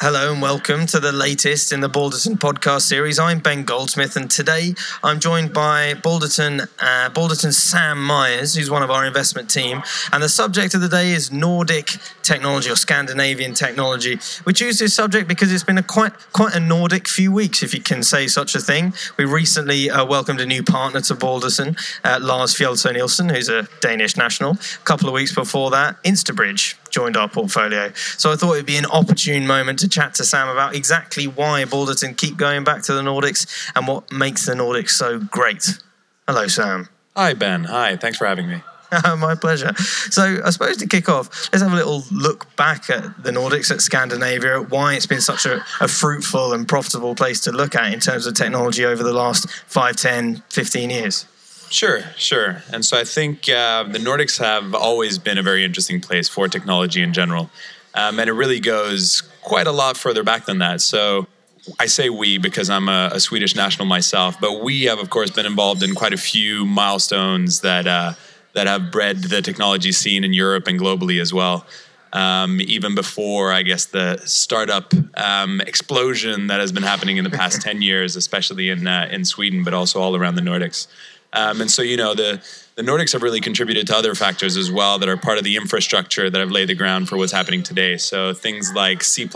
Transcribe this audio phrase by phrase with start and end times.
[0.00, 3.18] Hello and welcome to the latest in the Balderton podcast series.
[3.18, 8.84] I'm Ben Goldsmith, and today I'm joined by Balderton, uh, Balderton Sam Myers, who's one
[8.84, 9.82] of our investment team.
[10.12, 11.96] And the subject of the day is Nordic
[12.28, 14.18] technology or Scandinavian technology.
[14.44, 17.74] We choose this subject because it's been a quite quite a Nordic few weeks, if
[17.74, 18.92] you can say such a thing.
[19.16, 21.70] We recently uh, welcomed a new partner to Balderton,
[22.04, 24.52] uh, Lars Fjeldsø Nielsen, who's a Danish national.
[24.52, 27.92] A couple of weeks before that, Instabridge joined our portfolio.
[27.94, 31.64] So I thought it'd be an opportune moment to chat to Sam about exactly why
[31.64, 35.80] Balderton keep going back to the Nordics and what makes the Nordics so great.
[36.26, 36.88] Hello, Sam.
[37.16, 37.64] Hi, Ben.
[37.64, 37.96] Hi.
[37.96, 38.62] Thanks for having me.
[39.18, 39.74] My pleasure.
[40.10, 43.70] So, I suppose to kick off, let's have a little look back at the Nordics,
[43.70, 47.92] at Scandinavia, why it's been such a, a, fruitful and profitable place to look at
[47.92, 51.26] in terms of technology over the last 5, 10, 15 years.
[51.70, 52.62] Sure, sure.
[52.72, 56.48] And so I think uh, the Nordics have always been a very interesting place for
[56.48, 57.50] technology in general.
[57.94, 60.80] Um, and it really goes quite a lot further back than that.
[60.80, 61.26] So
[61.78, 65.30] I say we because I'm a, a, Swedish national myself, but we have, of course,
[65.30, 68.12] been involved in quite a few milestones that uh,
[68.54, 71.66] that have bred the technology scene in Europe and globally as well.
[72.12, 77.30] Um, even before, I guess, the startup um, explosion that has been happening in the
[77.30, 80.86] past ten years, especially in uh, in Sweden, but also all around the Nordics.
[81.32, 82.42] Um, and so, you know, the,
[82.78, 85.56] the Nordics have really contributed to other factors as well that are part of the
[85.56, 87.96] infrastructure that have laid the ground for what's happening today.
[87.96, 89.28] So things like C++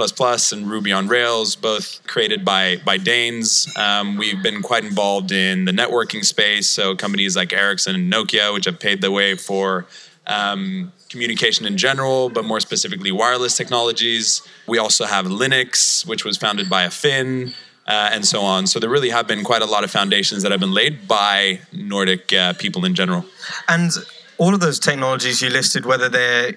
[0.53, 3.67] and Ruby on Rails, both created by, by Danes.
[3.77, 6.69] Um, we've been quite involved in the networking space.
[6.69, 9.87] So companies like Ericsson and Nokia, which have paved the way for
[10.29, 14.47] um, communication in general, but more specifically wireless technologies.
[14.69, 17.55] We also have Linux, which was founded by a Finn
[17.87, 18.67] uh, and so on.
[18.67, 21.61] So there really have been quite a lot of foundations that have been laid by
[21.73, 23.25] Nordic uh, people in general.
[23.69, 23.91] And
[24.39, 26.57] all of those technologies you listed, whether they're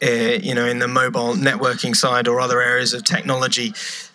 [0.00, 3.72] uh, you know in the mobile networking side or other areas of technology,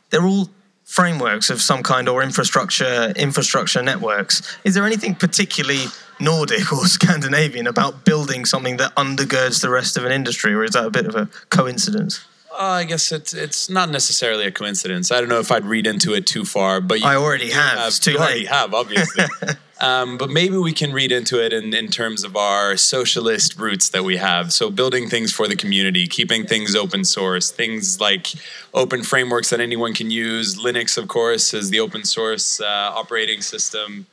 [0.09, 0.49] they're all
[0.85, 4.57] frameworks of some kind or infrastructure infrastructure networks.
[4.63, 5.85] Is there anything particularly
[6.19, 10.71] Nordic or Scandinavian about building something that undergirds the rest of an industry, or is
[10.71, 12.23] that a bit of a coincidence?
[12.53, 15.11] Uh, I guess it's it's not necessarily a coincidence.
[15.11, 17.79] I don't know if I'd read into it too far, but you, I already have.
[17.79, 17.87] have.
[17.87, 18.25] It's too you late.
[18.25, 19.25] already have, obviously.
[19.81, 23.89] um, but maybe we can read into it in, in terms of our socialist roots
[23.89, 24.53] that we have.
[24.53, 28.27] So building things for the community, keeping things open source, things like
[28.73, 30.55] open frameworks that anyone can use.
[30.55, 34.05] Linux, of course, is the open source uh, operating system.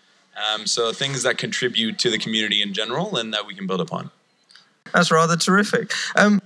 [0.54, 3.82] Um, so things that contribute to the community in general and that we can build
[3.82, 4.10] upon.
[4.94, 5.92] That's rather terrific.
[6.16, 6.40] Um,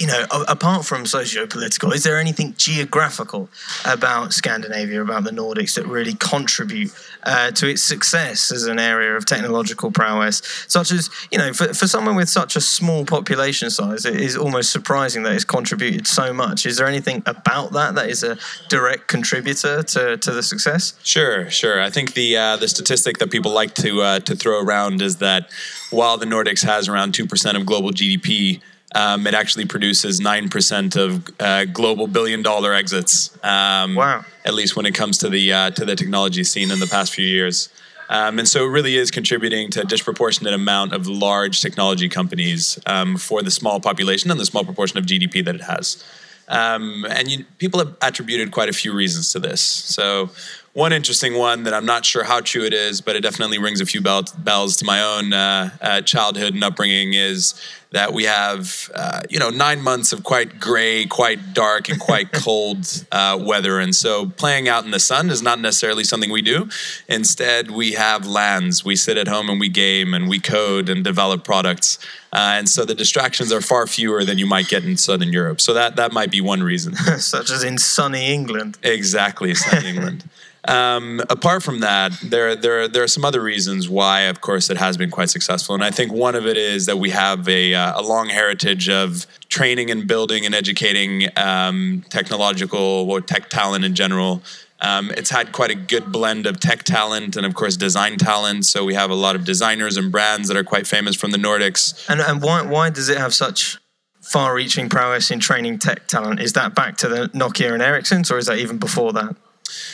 [0.00, 3.50] you know, apart from socio-political, is there anything geographical
[3.84, 6.90] about Scandinavia, about the Nordics, that really contribute
[7.24, 10.40] uh, to its success as an area of technological prowess?
[10.68, 14.38] Such as, you know, for, for someone with such a small population size, it is
[14.38, 16.64] almost surprising that it's contributed so much.
[16.64, 18.38] Is there anything about that that is a
[18.70, 20.94] direct contributor to, to the success?
[21.02, 21.78] Sure, sure.
[21.78, 25.16] I think the uh, the statistic that people like to uh, to throw around is
[25.16, 25.50] that
[25.90, 28.62] while the Nordics has around two percent of global GDP
[28.94, 33.30] um, it actually produces 9% of uh, global billion dollar exits.
[33.44, 34.24] Um, wow.
[34.44, 37.14] At least when it comes to the, uh, to the technology scene in the past
[37.14, 37.68] few years.
[38.08, 42.76] Um, and so it really is contributing to a disproportionate amount of large technology companies
[42.86, 46.04] um, for the small population and the small proportion of GDP that it has.
[46.48, 49.60] Um, and you, people have attributed quite a few reasons to this.
[49.60, 50.30] So
[50.72, 53.80] one interesting one that I'm not sure how true it is, but it definitely rings
[53.80, 57.54] a few bell- bells to my own uh, uh, childhood and upbringing is
[57.92, 62.30] that we have, uh, you know, nine months of quite gray, quite dark, and quite
[62.32, 63.80] cold uh, weather.
[63.80, 66.68] And so playing out in the sun is not necessarily something we do.
[67.08, 68.84] Instead, we have LANs.
[68.84, 71.98] We sit at home and we game and we code and develop products.
[72.32, 75.60] Uh, and so the distractions are far fewer than you might get in Southern Europe.
[75.60, 76.94] So that, that might be one reason.
[77.18, 78.78] Such as in sunny England.
[78.84, 80.30] Exactly, sunny England.
[80.68, 84.76] Um, apart from that, there, there, there are some other reasons why, of course, it
[84.76, 85.74] has been quite successful.
[85.74, 88.88] And I think one of it is that we have a, uh, a long heritage
[88.88, 92.78] of training and building and educating um, technological
[93.10, 94.42] or tech talent in general.
[94.82, 98.64] Um, it's had quite a good blend of tech talent and, of course, design talent.
[98.66, 101.38] So we have a lot of designers and brands that are quite famous from the
[101.38, 102.08] Nordics.
[102.08, 103.78] And, and why, why does it have such
[104.20, 106.40] far reaching prowess in training tech talent?
[106.40, 109.36] Is that back to the Nokia and Ericsson's, or is that even before that?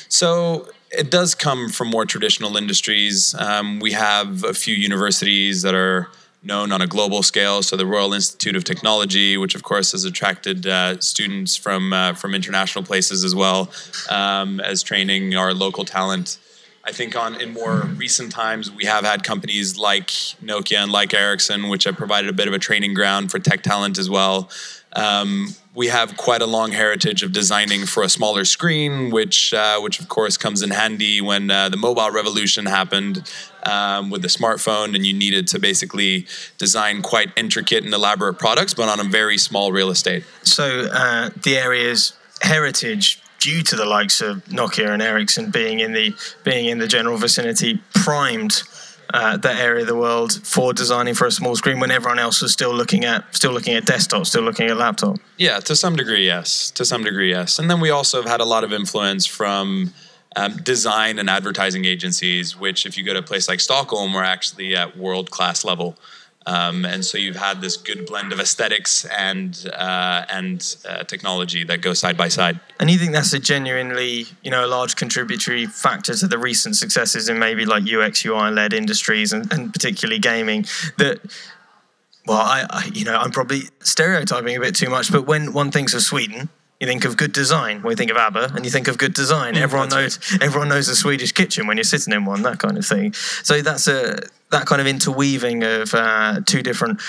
[0.08, 3.34] So it does come from more traditional industries.
[3.34, 6.08] Um, we have a few universities that are
[6.42, 7.62] known on a global scale.
[7.62, 12.14] So the Royal Institute of Technology, which of course has attracted uh, students from uh,
[12.14, 13.70] from international places as well
[14.10, 16.38] um, as training our local talent.
[16.84, 20.08] I think on in more recent times we have had companies like
[20.40, 23.62] Nokia and like Ericsson, which have provided a bit of a training ground for tech
[23.62, 24.48] talent as well.
[24.96, 29.78] Um, we have quite a long heritage of designing for a smaller screen, which uh,
[29.78, 33.30] which of course comes in handy when uh, the mobile revolution happened
[33.64, 36.26] um, with the smartphone, and you needed to basically
[36.56, 40.24] design quite intricate and elaborate products, but on a very small real estate.
[40.42, 45.92] So uh, the area's heritage due to the likes of Nokia and Ericsson being in
[45.92, 48.62] the being in the general vicinity primed
[49.14, 52.42] uh, that area of the world for designing for a small screen when everyone else
[52.42, 55.16] was still looking at still looking at desktop, still looking at laptop.
[55.36, 56.70] Yeah, to some degree, yes.
[56.72, 57.58] To some degree, yes.
[57.58, 59.92] And then we also have had a lot of influence from
[60.36, 64.24] um, design and advertising agencies, which, if you go to a place like Stockholm, are
[64.24, 65.96] actually at world class level.
[66.46, 71.64] Um, and so you've had this good blend of aesthetics and uh, and uh, technology
[71.64, 72.60] that go side by side.
[72.78, 76.76] And you think that's a genuinely, you know, a large contributory factor to the recent
[76.76, 80.66] successes in maybe like UX UI led industries and, and particularly gaming
[80.98, 81.20] that
[82.26, 85.70] well, I, I, you know, I'm probably stereotyping a bit too much, but when one
[85.70, 86.48] thinks of Sweden,
[86.80, 87.82] you think of good design.
[87.82, 90.42] When you think of ABBA, and you think of good design, mm, everyone knows right.
[90.42, 93.12] everyone knows the Swedish kitchen when you're sitting in one, that kind of thing.
[93.14, 94.18] So that's a
[94.50, 97.00] that kind of interweaving of uh, two different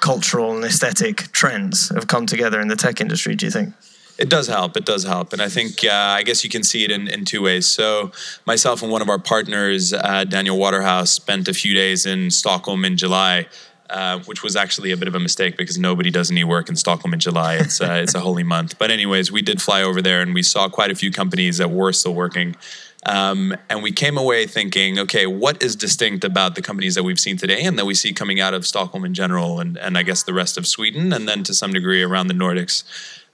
[0.00, 3.34] cultural and aesthetic trends have come together in the tech industry.
[3.34, 3.74] Do you think?
[4.16, 4.76] It does help.
[4.76, 7.24] It does help, and I think uh, I guess you can see it in, in
[7.24, 7.66] two ways.
[7.66, 8.12] So,
[8.46, 12.84] myself and one of our partners, uh, Daniel Waterhouse, spent a few days in Stockholm
[12.84, 13.46] in July
[13.90, 16.76] uh, which was actually a bit of a mistake because nobody does any work in
[16.76, 17.56] Stockholm in July.
[17.56, 18.78] It's uh, it's a holy month.
[18.78, 21.70] But anyways, we did fly over there and we saw quite a few companies that
[21.70, 22.56] were still working.
[23.06, 27.20] Um, and we came away thinking, okay, what is distinct about the companies that we've
[27.20, 30.02] seen today and that we see coming out of Stockholm in general, and, and I
[30.02, 32.84] guess the rest of Sweden, and then to some degree around the Nordics.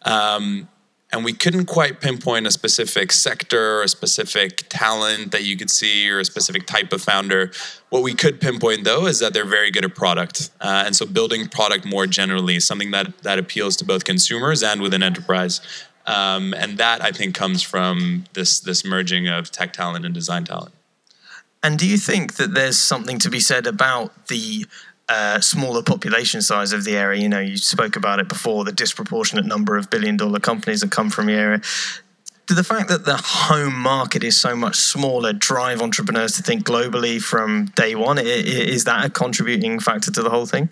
[0.03, 0.69] Um,
[1.13, 5.71] and we couldn't quite pinpoint a specific sector or a specific talent that you could
[5.71, 7.51] see or a specific type of founder.
[7.89, 11.07] What we could pinpoint though is that they're very good at product, uh, and so
[11.07, 15.61] building product more generally something that that appeals to both consumers and within enterprise.
[16.07, 20.45] Um, and that I think comes from this this merging of tech talent and design
[20.45, 20.75] talent.
[21.63, 24.65] And do you think that there's something to be said about the
[25.11, 27.21] uh, smaller population size of the area.
[27.21, 30.93] You know, you spoke about it before the disproportionate number of billion dollar companies that
[30.93, 31.61] come from the area.
[32.47, 36.65] Do the fact that the home market is so much smaller drive entrepreneurs to think
[36.65, 38.19] globally from day one?
[38.19, 40.69] Is that a contributing factor to the whole thing?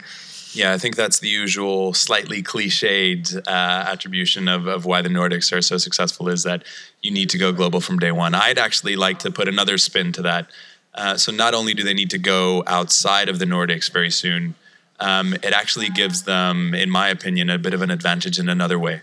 [0.59, 5.57] Yeah, I think that's the usual, slightly cliched uh, attribution of, of why the Nordics
[5.57, 6.65] are so successful is that
[7.01, 8.35] you need to go global from day one.
[8.35, 10.51] I'd actually like to put another spin to that.
[10.93, 14.57] Uh, so not only do they need to go outside of the Nordics very soon,
[14.99, 18.81] um, it actually gives them, in my opinion, a bit of an advantage in another
[18.81, 19.03] way.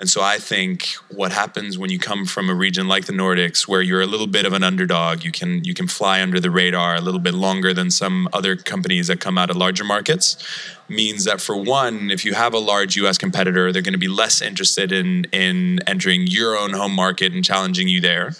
[0.00, 3.68] And so I think what happens when you come from a region like the Nordics,
[3.68, 6.50] where you're a little bit of an underdog, you can you can fly under the
[6.50, 10.42] radar a little bit longer than some other companies that come out of larger markets,
[10.88, 13.18] means that for one, if you have a large U.S.
[13.18, 17.44] competitor, they're going to be less interested in in entering your own home market and
[17.44, 18.34] challenging you there.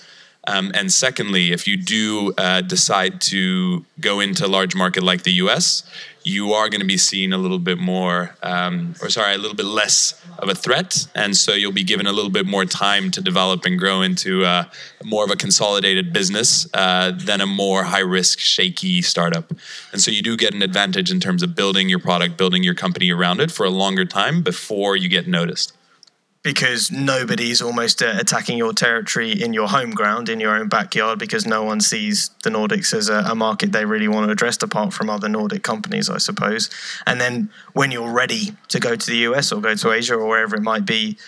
[0.46, 5.22] Um, and secondly, if you do uh, decide to go into a large market like
[5.22, 5.82] the US,
[6.22, 9.56] you are going to be seen a little bit more, um, or sorry, a little
[9.56, 11.06] bit less of a threat.
[11.14, 14.44] And so you'll be given a little bit more time to develop and grow into
[14.44, 14.64] uh,
[15.04, 19.52] more of a consolidated business uh, than a more high risk, shaky startup.
[19.93, 22.75] And so you do get an advantage in terms of building your product, building your
[22.75, 25.75] company around it for a longer time before you get noticed
[26.42, 31.19] because nobody's almost uh, attacking your territory in your home ground, in your own backyard,
[31.19, 34.62] because no one sees the Nordics as a, a, market they really want to address,
[34.62, 36.70] apart from other Nordic companies, I suppose.
[37.06, 40.26] And then when you're ready to go to the US or go to Asia or
[40.26, 41.19] wherever it might be,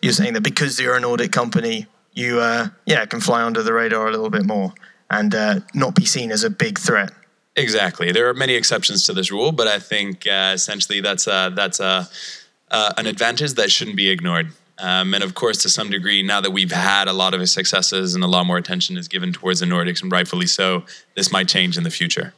[0.00, 3.72] you're saying that because you're a Nordic company, you uh, yeah can fly under the
[3.72, 4.72] radar a little bit more
[5.10, 7.12] and uh, not be seen as a big threat.
[7.56, 8.12] Exactly.
[8.12, 11.80] There are many exceptions to this rule, but I think uh, essentially that's a, that's
[11.80, 12.08] a,
[12.70, 14.52] uh, an advantage that shouldn't be ignored.
[14.78, 18.14] Um, and of course, to some degree, now that we've had a lot of successes
[18.14, 21.48] and a lot more attention is given towards the Nordics, and rightfully so, this might
[21.48, 22.34] change in the future.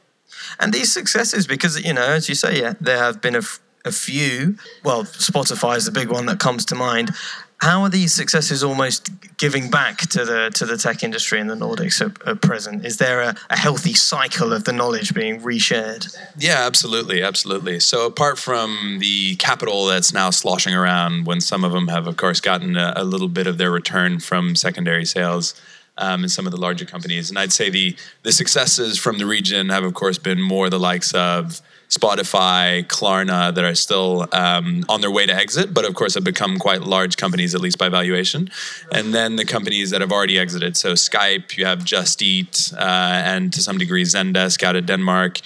[0.59, 3.61] And these successes, because, you know, as you say, yeah, there have been a, f-
[3.85, 4.57] a few.
[4.83, 7.11] Well, Spotify is the big one that comes to mind
[7.59, 11.55] how are these successes almost giving back to the to the tech industry in the
[11.55, 12.85] Nordics at, at present?
[12.85, 16.15] Is there a, a, healthy cycle of the knowledge being reshared?
[16.37, 17.81] Yeah, absolutely, absolutely.
[17.81, 22.17] So apart from the capital that's now sloshing around, when some of them have, of
[22.17, 25.55] course, gotten a, a little bit of their return from secondary sales.
[25.97, 27.95] Um, in some of the larger companies, and I'd say the
[28.25, 31.63] the successes from the region have, of course, been more the likes of
[31.99, 36.25] Spotify, Klarna that are still um, on their way to exit, but of course have
[36.25, 38.51] become quite large companies, at least by valuation.
[38.93, 40.77] And then the companies that have already exited.
[40.77, 45.41] So Skype, you have Just Eat, uh, and to some degree Zendesk out of Denmark.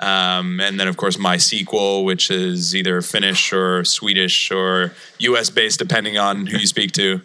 [0.00, 5.78] Um, and then, of course, MySQL, which is either Finnish or Swedish or US based,
[5.78, 7.20] depending on who you speak to.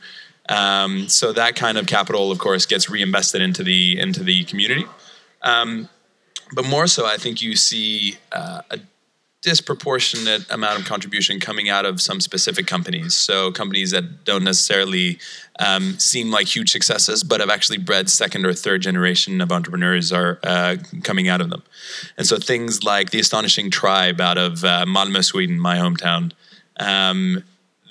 [0.48, 4.86] Um, so that kind of capital, of course, gets reinvested into the into the community.
[5.42, 5.90] Um,
[6.54, 8.80] but more so, I think you see uh, a
[9.44, 13.16] disproportionate amount of contribution coming out of some specific companies.
[13.16, 15.20] So companies that don't necessarily
[15.60, 20.12] um, seem like huge successes, but have actually bred second or third generation of entrepreneurs
[20.12, 21.64] are uh, coming out of them.
[22.18, 26.32] And so things like the astonishing tribe out of uh, Malmö, Sweden, my hometown.
[26.80, 27.44] Um,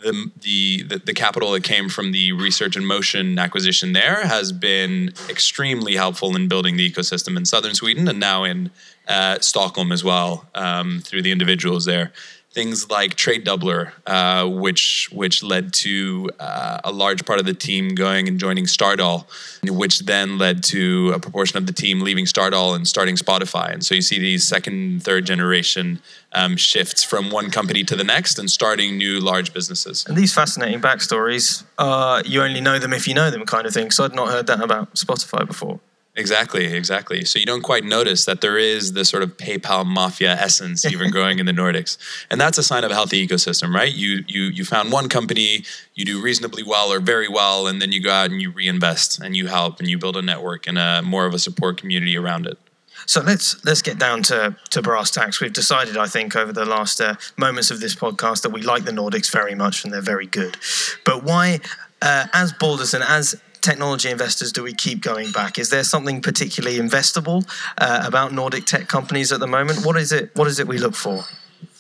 [0.03, 5.13] the, the, the capital that came from the Research In Motion acquisition there has been
[5.29, 8.71] extremely helpful in building the ecosystem in southern Sweden and now in
[9.09, 12.13] uh, Stockholm as well um, through the individuals there
[12.57, 17.53] things like Trade Doubler, uh, which which led to uh, a large part of the
[17.53, 19.27] team going and joining Stardoll,
[19.63, 23.71] which then led to a proportion of the team leaving Stardoll and starting Spotify.
[23.75, 26.01] And so you see these second, third generation
[26.33, 30.07] um, shifts from one company to the next and starting new large businesses.
[30.07, 33.75] And these fascinating backstories, uh, you only know them if you know them, kind of
[33.75, 33.91] thing.
[33.91, 35.79] So I'd not heard that about Spotify before.
[36.19, 37.27] Exactly, exactly.
[37.27, 41.11] So you don't quite notice that there is this sort of PayPal mafia essence even
[41.11, 41.99] growing in the Nordics,
[42.31, 43.95] and that's a sign of a healthy ecosystem, right?
[43.95, 47.93] You you you found one company, you do reasonably well or very well, and then
[47.93, 50.79] you go out and you reinvest and you help and you build a network and
[50.79, 52.59] a more of a support community around it.
[53.05, 55.39] So let's let's get down to to brass tacks.
[55.41, 58.85] We've decided, I think, over the last uh, moments of this podcast, that we like
[58.87, 60.57] the Nordics very much and they're very good.
[61.05, 61.61] But why,
[62.01, 65.59] uh, as Balderton, as technology investors do we keep going back?
[65.59, 67.45] Is there something particularly investable
[67.79, 69.85] uh, about Nordic tech companies at the moment?
[69.85, 70.31] What is it?
[70.35, 71.25] What is it we look for?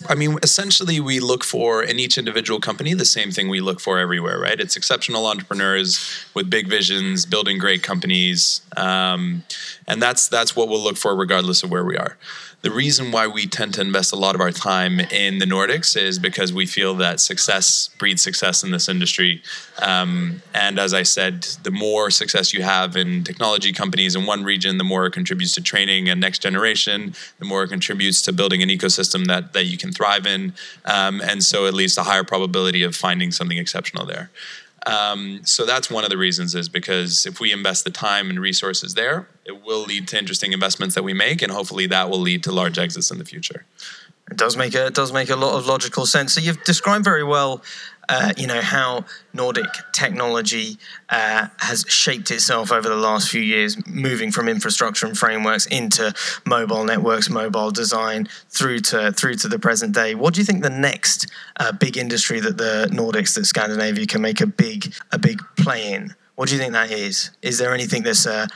[0.08, 3.80] I mean, essentially, we look for in each individual company the same thing we look
[3.80, 4.58] for everywhere, right?
[4.60, 9.44] It's exceptional entrepreneurs with big visions, building great companies, um,
[9.86, 12.16] and that's that's what we'll look for regardless of where we are.
[12.66, 15.96] The reason why we tend to invest a lot of our time in the Nordics
[15.96, 19.40] is because we feel that success breeds success in this industry.
[19.80, 24.42] Um, and as I said, the more success you have in technology companies in one
[24.42, 28.32] region, the more it contributes to training and next generation, the more it contributes to
[28.32, 30.52] building an ecosystem that, that you can thrive in.
[30.86, 34.28] Um, and so at least a higher probability of finding something exceptional there.
[34.86, 38.38] Um, so that's one of the reasons is because if we invest the time and
[38.38, 42.20] resources there, it will lead to interesting investments that we make, and hopefully that will
[42.20, 43.64] lead to large exits in the future.
[44.30, 46.34] It does make a, it does make a lot of logical sense.
[46.34, 47.62] So you've described very well
[48.08, 50.78] uh, you know how Nordic technology
[51.10, 56.14] uh, has shaped itself over the last few years, moving from infrastructure and frameworks into
[56.44, 60.14] mobile networks, mobile design, through to through to the present day.
[60.14, 61.26] What do you think the next
[61.58, 65.92] uh, big industry that the Nordics, that Scandinavia can make a big a big play
[65.92, 66.14] in?
[66.36, 67.30] What do you think that is?
[67.42, 68.46] Is there anything that's uh,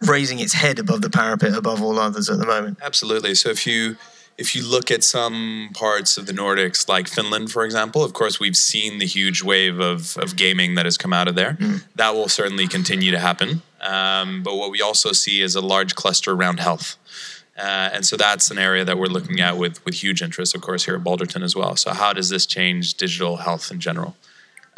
[0.00, 2.78] raising its head above the parapet above all others at the moment?
[2.82, 3.34] Absolutely.
[3.34, 3.96] So if you
[4.38, 8.38] if you look at some parts of the Nordics, like Finland, for example, of course,
[8.38, 11.54] we've seen the huge wave of, of gaming that has come out of there.
[11.54, 11.84] Mm.
[11.94, 13.62] That will certainly continue to happen.
[13.80, 16.96] Um, but what we also see is a large cluster around health.
[17.56, 20.60] Uh, and so that's an area that we're looking at with, with huge interest, of
[20.60, 21.74] course, here at Balderton as well.
[21.76, 24.14] So, how does this change digital health in general?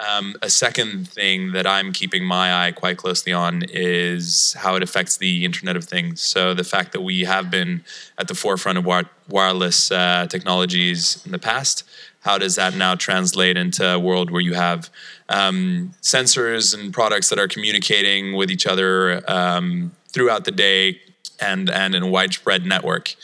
[0.01, 4.83] Um, a second thing that I'm keeping my eye quite closely on is how it
[4.83, 6.21] affects the Internet of Things.
[6.21, 7.83] So the fact that we have been
[8.17, 11.83] at the forefront of wire- wireless uh, technologies in the past,
[12.21, 14.89] how does that now translate into a world where you have
[15.29, 21.01] um, sensors and products that are communicating with each other um, throughout the day
[21.41, 23.15] and and in a widespread network?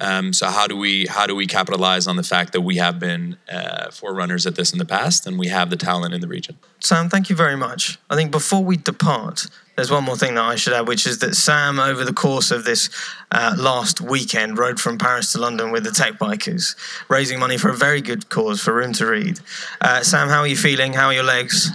[0.00, 2.98] Um, so how do we how do we capitalize on the fact that we have
[2.98, 6.28] been uh, forerunners at this in the past, and we have the talent in the
[6.28, 6.58] region?
[6.80, 7.98] Sam, thank you very much.
[8.08, 11.18] I think before we depart, there's one more thing that I should add, which is
[11.18, 12.88] that Sam, over the course of this
[13.30, 16.76] uh, last weekend, rode from Paris to London with the Tech Bikers,
[17.08, 19.40] raising money for a very good cause for Room to Read.
[19.80, 20.94] Uh, Sam, how are you feeling?
[20.94, 21.70] How are your legs,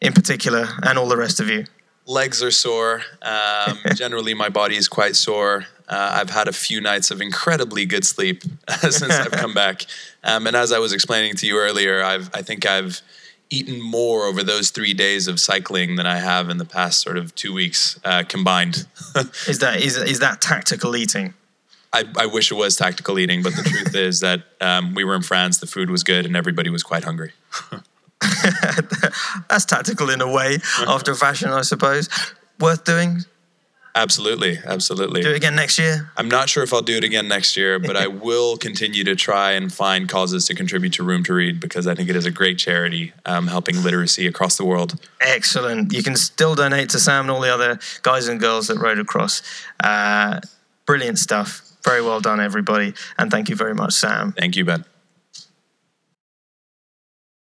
[0.00, 1.64] in particular, and all the rest of you?
[2.08, 3.02] Legs are sore.
[3.20, 5.66] Um, generally, my body is quite sore.
[5.86, 8.42] Uh, I've had a few nights of incredibly good sleep
[8.80, 9.84] since I've come back.
[10.24, 13.02] Um, and as I was explaining to you earlier, I've, I think I've
[13.50, 17.18] eaten more over those three days of cycling than I have in the past sort
[17.18, 18.86] of two weeks uh, combined.
[19.46, 21.34] is that is, is that tactical eating?
[21.92, 25.14] I, I, wish it was tactical eating, but the truth is that um, we were
[25.14, 27.32] in France, the food was good, and everybody was quite hungry.
[29.48, 32.08] That's tactical in a way, after fashion, I suppose.
[32.58, 33.24] Worth doing?
[33.94, 35.22] Absolutely, absolutely.
[35.22, 36.10] Do it again next year?
[36.16, 39.16] I'm not sure if I'll do it again next year, but I will continue to
[39.16, 42.24] try and find causes to contribute to Room to Read because I think it is
[42.24, 45.00] a great charity um, helping literacy across the world.
[45.20, 45.92] Excellent.
[45.92, 49.00] You can still donate to Sam and all the other guys and girls that rode
[49.00, 49.42] across.
[49.82, 50.40] Uh,
[50.86, 51.62] brilliant stuff.
[51.82, 52.94] Very well done, everybody.
[53.18, 54.32] And thank you very much, Sam.
[54.32, 54.84] Thank you, Ben.